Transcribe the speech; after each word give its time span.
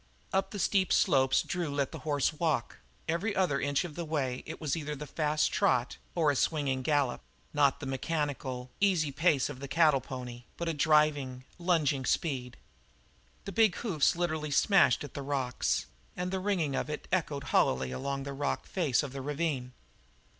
Up 0.33 0.49
the 0.49 0.57
steep 0.57 0.91
slopes 0.91 1.43
Drew 1.43 1.69
let 1.69 1.91
the 1.91 1.99
horse 1.99 2.33
walk; 2.33 2.77
every 3.07 3.35
other 3.35 3.61
inch 3.61 3.83
of 3.83 3.93
the 3.93 4.03
way 4.03 4.41
it 4.47 4.59
was 4.59 4.75
either 4.75 4.95
the 4.95 5.05
fast 5.05 5.51
trot 5.51 5.97
or 6.15 6.31
a 6.31 6.35
swinging 6.35 6.81
gallop, 6.81 7.21
not 7.53 7.79
the 7.79 7.85
mechanical, 7.85 8.71
easy 8.79 9.11
pace 9.11 9.47
of 9.47 9.59
the 9.59 9.67
cattle 9.67 10.01
pony, 10.01 10.45
but 10.57 10.67
a 10.67 10.73
driving, 10.73 11.43
lunging 11.59 12.05
speed. 12.07 12.57
The 13.45 13.51
big 13.51 13.75
hoofs 13.75 14.15
literally 14.15 14.49
smashed 14.49 15.03
at 15.03 15.13
the 15.13 15.21
rocks, 15.21 15.85
and 16.17 16.31
the 16.31 16.39
ringing 16.39 16.75
of 16.75 16.89
it 16.89 17.07
echoed 17.11 17.43
hollowly 17.53 17.91
along 17.91 18.23
the 18.23 18.33
rock 18.33 18.65
face 18.65 19.03
of 19.03 19.13
the 19.13 19.21
ravine. 19.21 19.71